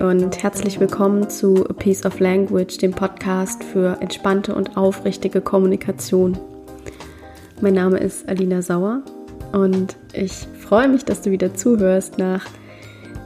[0.00, 6.38] Und herzlich willkommen zu A Piece of Language, dem Podcast für entspannte und aufrichtige Kommunikation.
[7.60, 9.02] Mein Name ist Alina Sauer
[9.52, 12.46] und ich freue mich, dass du wieder zuhörst nach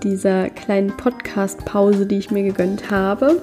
[0.02, 3.42] dieser kleinen Podcast-Pause, die ich mir gegönnt habe.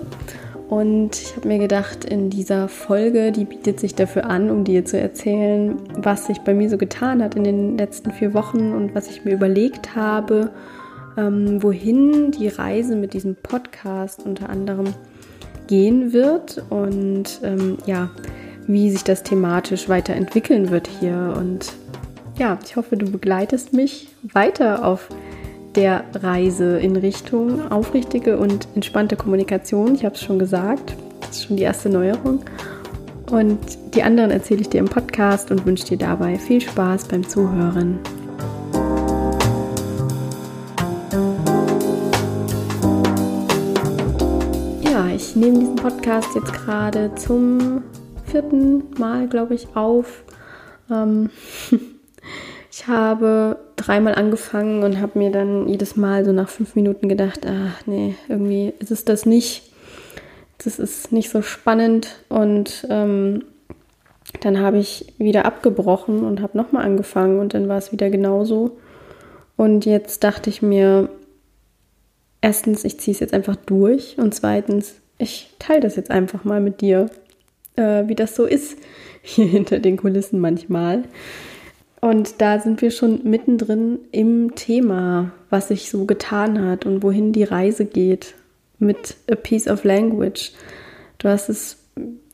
[0.70, 4.86] Und ich habe mir gedacht, in dieser Folge, die bietet sich dafür an, um dir
[4.86, 8.96] zu erzählen, was sich bei mir so getan hat in den letzten vier Wochen und
[8.96, 10.52] was ich mir überlegt habe
[11.18, 14.94] ähm, wohin die Reise mit diesem Podcast unter anderem
[15.68, 18.10] gehen wird und ähm, ja,
[18.68, 21.34] wie sich das thematisch weiterentwickeln wird hier.
[21.38, 21.74] Und
[22.38, 25.10] ja, ich hoffe, du begleitest mich weiter auf
[25.76, 29.96] der Reise in Richtung aufrichtige und entspannte Kommunikation.
[29.96, 32.44] Ich habe es schon gesagt, das ist schon die erste Neuerung.
[33.32, 33.60] Und
[33.96, 38.00] die anderen erzähle ich dir im Podcast und wünsche dir dabei viel Spaß beim Zuhören.
[45.44, 47.84] Ich nehme diesen Podcast jetzt gerade zum
[48.24, 50.24] vierten Mal, glaube ich, auf.
[50.90, 51.32] Ähm
[52.72, 57.42] ich habe dreimal angefangen und habe mir dann jedes Mal so nach fünf Minuten gedacht,
[57.46, 59.70] ach nee, irgendwie ist es das nicht.
[60.64, 62.24] Das ist nicht so spannend.
[62.30, 63.44] Und ähm,
[64.40, 68.78] dann habe ich wieder abgebrochen und habe nochmal angefangen und dann war es wieder genauso.
[69.58, 71.10] Und jetzt dachte ich mir,
[72.40, 76.62] erstens, ich ziehe es jetzt einfach durch und zweitens, ich teile das jetzt einfach mal
[76.62, 77.10] mit dir,
[77.76, 78.78] äh, wie das so ist
[79.24, 81.04] hier hinter den Kulissen manchmal.
[82.02, 87.32] Und da sind wir schon mittendrin im Thema, was sich so getan hat und wohin
[87.32, 88.36] die Reise geht
[88.78, 90.52] mit A Piece of Language.
[91.18, 91.78] Du hast es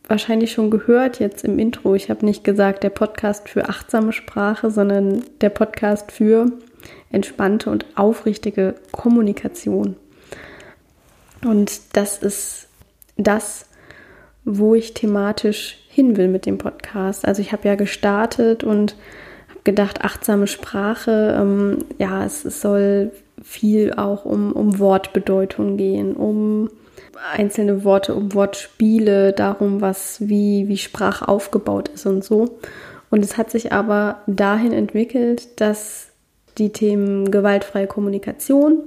[0.07, 1.93] wahrscheinlich schon gehört jetzt im Intro.
[1.93, 6.51] Ich habe nicht gesagt der Podcast für achtsame Sprache, sondern der Podcast für
[7.11, 9.95] entspannte und aufrichtige Kommunikation.
[11.43, 12.68] Und das ist
[13.23, 13.67] das,
[14.45, 17.25] wo ich thematisch hin will mit dem Podcast.
[17.27, 18.95] Also ich habe ja gestartet und
[19.49, 23.11] habe gedacht, achtsame Sprache, ähm, ja, es, es, soll
[23.43, 26.69] viel auch um, um Wortbedeutung gehen, um
[27.35, 32.57] einzelne Worte, um Wortspiele, darum, was, wie, wie Sprache aufgebaut ist und so.
[33.09, 36.09] Und es hat sich aber dahin entwickelt, dass
[36.57, 38.83] die Themen gewaltfreie Kommunikation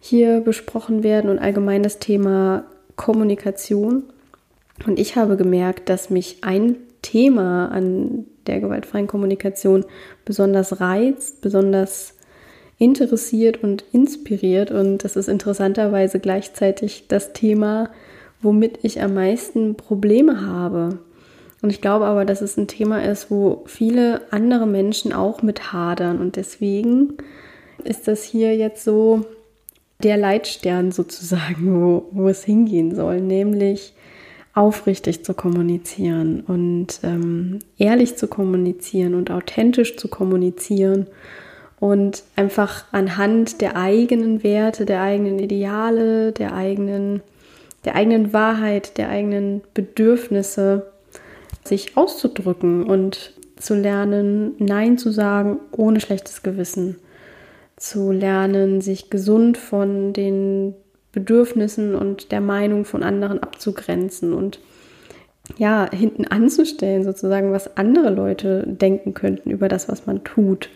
[0.00, 2.64] hier besprochen werden und allgemein das Thema
[2.98, 4.02] Kommunikation.
[4.86, 9.86] Und ich habe gemerkt, dass mich ein Thema an der gewaltfreien Kommunikation
[10.26, 12.14] besonders reizt, besonders
[12.76, 14.70] interessiert und inspiriert.
[14.70, 17.90] Und das ist interessanterweise gleichzeitig das Thema,
[18.42, 20.98] womit ich am meisten Probleme habe.
[21.60, 25.72] Und ich glaube aber, dass es ein Thema ist, wo viele andere Menschen auch mit
[25.72, 26.20] hadern.
[26.20, 27.14] Und deswegen
[27.82, 29.24] ist das hier jetzt so
[30.02, 33.94] der Leitstern sozusagen, wo, wo es hingehen soll, nämlich
[34.54, 41.06] aufrichtig zu kommunizieren und ähm, ehrlich zu kommunizieren und authentisch zu kommunizieren
[41.78, 47.22] und einfach anhand der eigenen Werte, der eigenen Ideale, der eigenen,
[47.84, 50.90] der eigenen Wahrheit, der eigenen Bedürfnisse
[51.64, 56.96] sich auszudrücken und zu lernen, Nein zu sagen ohne schlechtes Gewissen
[57.78, 60.74] zu lernen, sich gesund von den
[61.12, 64.60] Bedürfnissen und der Meinung von anderen abzugrenzen und
[65.56, 70.68] ja, hinten anzustellen, sozusagen, was andere Leute denken könnten über das, was man tut,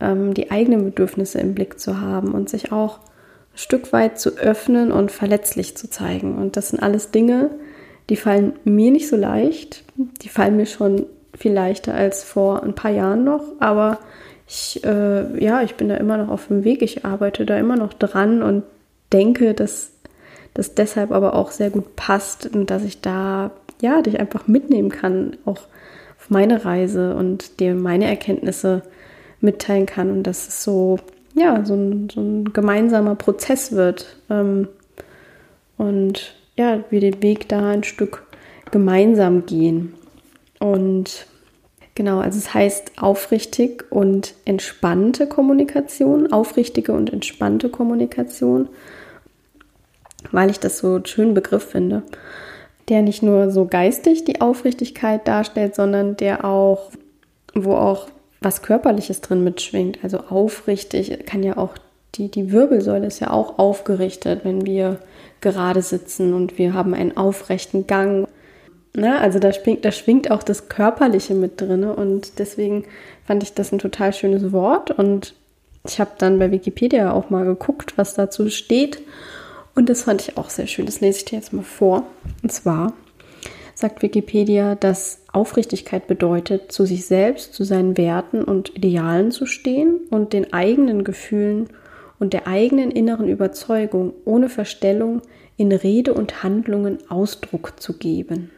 [0.00, 4.38] ähm, die eigenen Bedürfnisse im Blick zu haben und sich auch ein Stück weit zu
[4.38, 6.38] öffnen und verletzlich zu zeigen.
[6.38, 7.50] Und das sind alles Dinge,
[8.08, 9.84] die fallen mir nicht so leicht,
[10.22, 13.98] die fallen mir schon viel leichter als vor ein paar Jahren noch, aber
[14.50, 16.82] ich, äh, ja, ich bin da immer noch auf dem Weg.
[16.82, 18.64] Ich arbeite da immer noch dran und
[19.12, 19.92] denke, dass
[20.54, 24.90] das deshalb aber auch sehr gut passt und dass ich da, ja, dich einfach mitnehmen
[24.90, 25.60] kann, auch
[26.18, 28.82] auf meine Reise und dir meine Erkenntnisse
[29.40, 30.98] mitteilen kann und dass es so,
[31.34, 34.16] ja, so ein, so ein gemeinsamer Prozess wird.
[34.28, 34.66] Ähm,
[35.78, 38.24] und ja, wir den Weg da ein Stück
[38.72, 39.94] gemeinsam gehen.
[40.58, 41.26] Und
[42.00, 48.70] Genau, also es heißt aufrichtig und entspannte Kommunikation, aufrichtige und entspannte Kommunikation,
[50.32, 52.02] weil ich das so einen schönen Begriff finde,
[52.88, 56.90] der nicht nur so geistig die Aufrichtigkeit darstellt, sondern der auch,
[57.52, 58.08] wo auch
[58.40, 59.98] was Körperliches drin mitschwingt.
[60.02, 61.74] Also aufrichtig kann ja auch
[62.14, 65.00] die, die Wirbelsäule ist ja auch aufgerichtet, wenn wir
[65.42, 68.26] gerade sitzen und wir haben einen aufrechten Gang.
[68.94, 69.18] Ne?
[69.20, 72.84] Also da schwingt, da schwingt auch das Körperliche mit drin und deswegen
[73.24, 75.34] fand ich das ein total schönes Wort und
[75.86, 79.02] ich habe dann bei Wikipedia auch mal geguckt, was dazu steht
[79.74, 80.86] Und das fand ich auch sehr schön.
[80.86, 82.04] Das lese ich dir jetzt mal vor.
[82.42, 82.92] Und zwar
[83.74, 90.00] sagt Wikipedia, dass Aufrichtigkeit bedeutet, zu sich selbst, zu seinen Werten und Idealen zu stehen
[90.10, 91.68] und den eigenen Gefühlen
[92.18, 95.22] und der eigenen inneren Überzeugung ohne Verstellung
[95.56, 98.50] in Rede und Handlungen Ausdruck zu geben.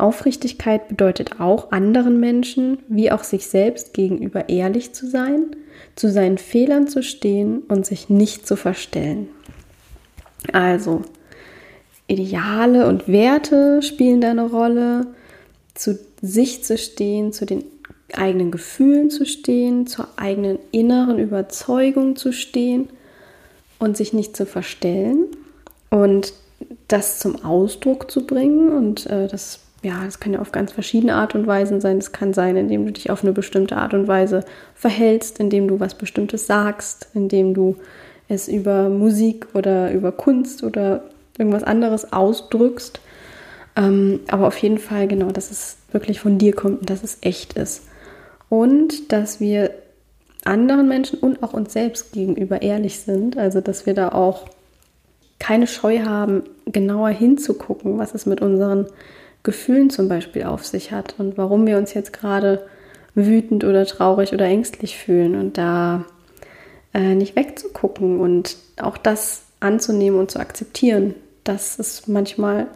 [0.00, 5.56] Aufrichtigkeit bedeutet auch, anderen Menschen wie auch sich selbst gegenüber ehrlich zu sein,
[5.96, 9.28] zu seinen Fehlern zu stehen und sich nicht zu verstellen.
[10.52, 11.02] Also,
[12.06, 15.06] Ideale und Werte spielen da eine Rolle,
[15.74, 17.64] zu sich zu stehen, zu den
[18.12, 22.88] eigenen Gefühlen zu stehen, zur eigenen inneren Überzeugung zu stehen
[23.78, 25.26] und sich nicht zu verstellen
[25.90, 26.32] und
[26.88, 28.70] das zum Ausdruck zu bringen.
[28.70, 31.98] Und äh, das, ja, das kann ja auf ganz verschiedene Art und Weisen sein.
[31.98, 34.44] Es kann sein, indem du dich auf eine bestimmte Art und Weise
[34.74, 37.76] verhältst, indem du was Bestimmtes sagst, indem du
[38.28, 41.04] es über Musik oder über Kunst oder
[41.38, 43.00] irgendwas anderes ausdrückst.
[43.76, 47.18] Ähm, aber auf jeden Fall genau, dass es wirklich von dir kommt und dass es
[47.22, 47.82] echt ist
[48.48, 49.70] und dass wir
[50.44, 53.38] anderen Menschen und auch uns selbst gegenüber ehrlich sind.
[53.38, 54.46] Also dass wir da auch
[55.38, 58.86] keine Scheu haben, genauer hinzugucken, was es mit unseren
[59.42, 62.66] Gefühlen zum Beispiel auf sich hat und warum wir uns jetzt gerade
[63.14, 66.04] wütend oder traurig oder ängstlich fühlen und da
[66.94, 71.14] äh, nicht wegzugucken und auch das anzunehmen und zu akzeptieren,
[71.44, 72.66] dass es manchmal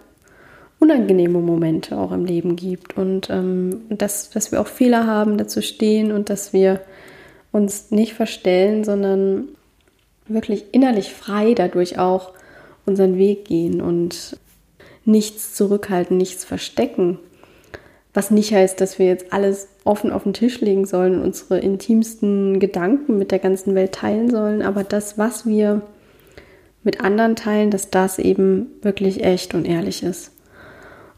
[0.79, 5.63] unangenehme Momente auch im Leben gibt und ähm, dass, dass wir auch Fehler haben, dazu
[5.63, 6.81] stehen und dass wir
[7.53, 9.49] uns nicht verstellen, sondern
[10.27, 12.33] wirklich innerlich frei dadurch auch
[12.87, 14.37] unseren Weg gehen und
[15.05, 17.19] nichts zurückhalten, nichts verstecken.
[18.13, 21.59] Was nicht heißt, dass wir jetzt alles offen auf den Tisch legen sollen und unsere
[21.59, 25.83] intimsten Gedanken mit der ganzen Welt teilen sollen, aber das, was wir
[26.85, 30.31] mit anderen teilen, dass das eben wirklich echt und ehrlich ist.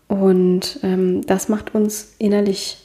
[0.09, 2.79] Und ähm, das macht uns innerlich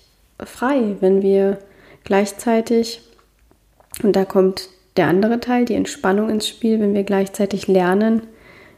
[0.43, 1.59] frei, wenn wir
[2.03, 3.01] gleichzeitig,
[4.03, 8.23] und da kommt der andere Teil, die Entspannung ins Spiel, wenn wir gleichzeitig lernen,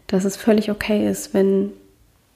[0.08, 1.72] dass es völlig okay ist, wenn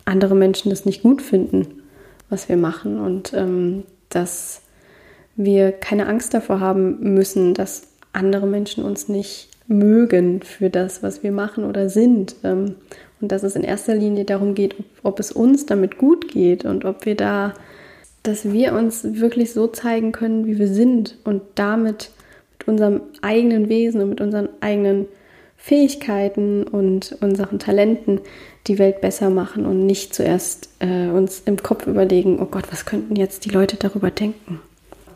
[0.08, 1.84] andere Menschen das nicht gut finden,
[2.30, 4.62] was wir machen und ähm, dass
[5.36, 11.24] wir keine Angst davor haben müssen, dass andere Menschen uns nicht mögen für das, was
[11.24, 12.36] wir machen oder sind.
[12.44, 12.76] Ähm,
[13.20, 16.66] und dass es in erster Linie darum geht, ob, ob es uns damit gut geht
[16.66, 17.54] und ob wir da,
[18.24, 22.12] dass wir uns wirklich so zeigen können, wie wir sind und damit
[22.58, 25.08] mit unserem eigenen Wesen und mit unseren eigenen
[25.68, 28.22] Fähigkeiten und unseren Talenten
[28.68, 32.86] die Welt besser machen und nicht zuerst äh, uns im Kopf überlegen, oh Gott, was
[32.86, 34.62] könnten jetzt die Leute darüber denken?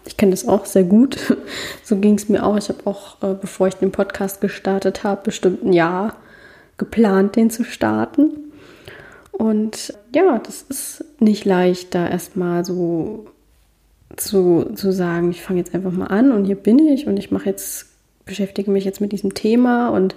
[0.05, 1.37] Ich kenne das auch sehr gut.
[1.85, 2.57] So ging es mir auch.
[2.57, 6.17] Ich habe auch, äh, bevor ich den Podcast gestartet habe, bestimmt ein Jahr
[6.77, 8.31] geplant, den zu starten.
[9.31, 13.25] Und ja, das ist nicht leicht, da erstmal so
[14.17, 17.31] zu, zu sagen, ich fange jetzt einfach mal an und hier bin ich und ich
[17.31, 17.85] mache jetzt,
[18.25, 20.15] beschäftige mich jetzt mit diesem Thema und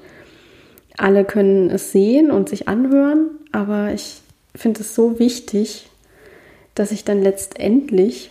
[0.96, 4.20] alle können es sehen und sich anhören, aber ich
[4.54, 5.88] finde es so wichtig,
[6.74, 8.30] dass ich dann letztendlich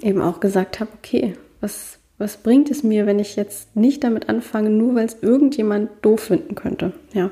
[0.00, 4.28] eben auch gesagt habe, okay, was, was bringt es mir, wenn ich jetzt nicht damit
[4.28, 6.92] anfange, nur weil es irgendjemand doof finden könnte?
[7.12, 7.30] Ja.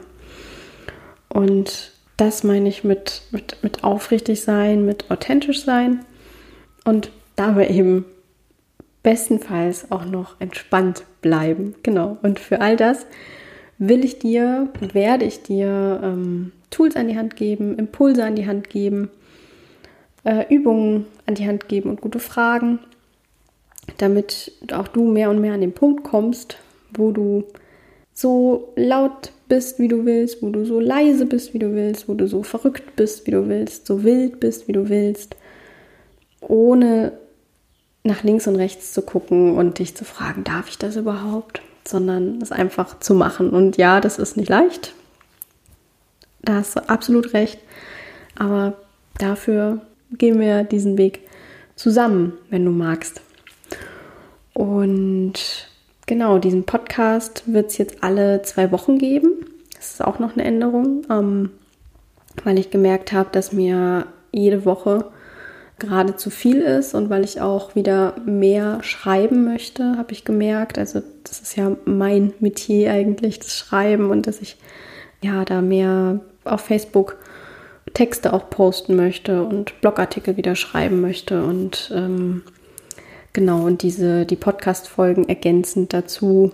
[1.28, 6.04] Und das meine ich mit, mit, mit aufrichtig sein, mit authentisch sein
[6.84, 8.04] und dabei eben
[9.02, 11.74] bestenfalls auch noch entspannt bleiben.
[11.82, 12.18] Genau.
[12.22, 13.06] Und für all das
[13.80, 18.46] will ich dir, werde ich dir ähm, Tools an die Hand geben, Impulse an die
[18.46, 19.10] Hand geben,
[20.24, 22.78] äh, Übungen an die Hand geben und gute Fragen,
[23.96, 26.58] damit auch du mehr und mehr an den Punkt kommst,
[26.94, 27.44] wo du
[28.12, 32.12] so laut bist, wie du willst, wo du so leise bist, wie du willst, wo
[32.12, 35.36] du so verrückt bist, wie du willst, so wild bist, wie du willst,
[36.42, 37.12] ohne
[38.04, 41.62] nach links und rechts zu gucken und dich zu fragen, darf ich das überhaupt?
[41.90, 43.50] Sondern es einfach zu machen.
[43.50, 44.94] Und ja, das ist nicht leicht.
[46.42, 47.58] Da hast du absolut recht.
[48.36, 48.74] Aber
[49.18, 49.80] dafür
[50.12, 51.20] gehen wir diesen Weg
[51.74, 53.20] zusammen, wenn du magst.
[54.54, 55.68] Und
[56.06, 59.46] genau, diesen Podcast wird es jetzt alle zwei Wochen geben.
[59.74, 61.50] Das ist auch noch eine Änderung, ähm,
[62.44, 65.10] weil ich gemerkt habe, dass mir jede Woche
[65.80, 70.78] gerade zu viel ist und weil ich auch wieder mehr schreiben möchte, habe ich gemerkt.
[70.78, 74.56] Also das ist ja mein Metier eigentlich, das Schreiben und dass ich
[75.22, 77.16] ja da mehr auf Facebook
[77.94, 82.42] Texte auch posten möchte und Blogartikel wieder schreiben möchte und ähm,
[83.32, 86.52] genau und diese die Podcast-Folgen ergänzend dazu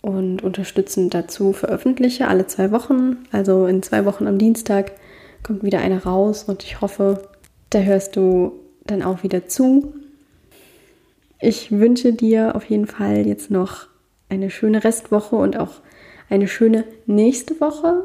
[0.00, 3.18] und unterstützend dazu veröffentliche, alle zwei Wochen.
[3.32, 4.92] Also in zwei Wochen am Dienstag
[5.42, 7.22] kommt wieder eine raus und ich hoffe,
[7.70, 8.52] da hörst du
[8.84, 9.94] dann auch wieder zu.
[11.40, 13.86] Ich wünsche dir auf jeden Fall jetzt noch
[14.28, 15.80] eine schöne Restwoche und auch
[16.28, 18.04] eine schöne nächste Woche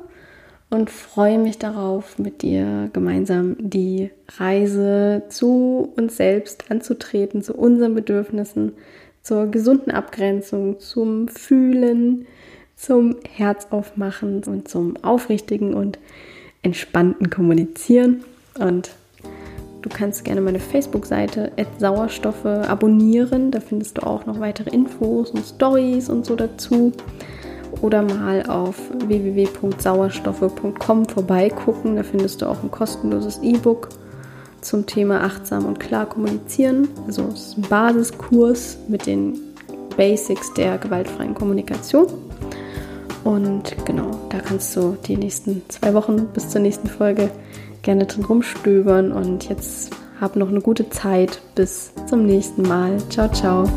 [0.69, 7.93] und freue mich darauf, mit dir gemeinsam die Reise zu uns selbst anzutreten, zu unseren
[7.93, 8.73] Bedürfnissen,
[9.21, 12.25] zur gesunden Abgrenzung, zum Fühlen,
[12.75, 15.99] zum Herzaufmachen und zum aufrichtigen und
[16.61, 18.23] entspannten Kommunizieren.
[18.59, 18.91] Und
[19.85, 23.51] du kannst gerne meine Facebook-Seite Sauerstoffe abonnieren.
[23.51, 26.91] Da findest du auch noch weitere Infos und Stories und so dazu
[27.81, 28.75] oder mal auf
[29.05, 31.97] www.sauerstoffe.com vorbeigucken.
[31.97, 33.89] Da findest du auch ein kostenloses E-Book
[34.61, 36.87] zum Thema achtsam und klar kommunizieren.
[37.05, 39.37] Also ist ein Basiskurs mit den
[39.95, 42.07] Basics der gewaltfreien Kommunikation.
[43.25, 47.31] Und genau, da kannst du die nächsten zwei Wochen bis zur nächsten Folge
[47.81, 49.11] gerne drin rumstöbern.
[49.11, 49.89] Und jetzt
[50.21, 51.41] hab noch eine gute Zeit.
[51.55, 52.97] Bis zum nächsten Mal.
[53.09, 53.67] Ciao, ciao.